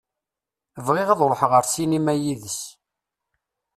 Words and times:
Bɣiɣ 0.85 1.07
ad 1.09 1.21
ṛuḥeɣ 1.31 1.51
ar 1.57 1.65
ssinima 1.67 2.13
yid-s. 2.15 2.59